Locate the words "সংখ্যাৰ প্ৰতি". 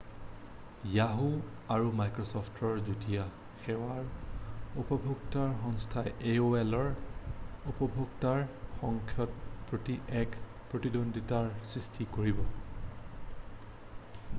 8.81-9.99